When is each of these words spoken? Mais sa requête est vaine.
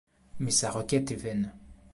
Mais 0.39 0.49
sa 0.49 0.71
requête 0.71 1.11
est 1.11 1.15
vaine. 1.15 1.53